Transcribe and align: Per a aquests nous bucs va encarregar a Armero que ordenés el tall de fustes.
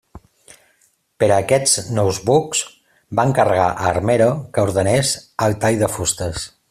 Per 1.23 1.27
a 1.27 1.35
aquests 1.43 1.75
nous 1.97 2.21
bucs 2.29 2.63
va 3.19 3.27
encarregar 3.31 3.69
a 3.75 3.85
Armero 3.93 4.31
que 4.57 4.65
ordenés 4.71 5.13
el 5.49 5.59
tall 5.65 5.79
de 5.85 5.93
fustes. 5.99 6.49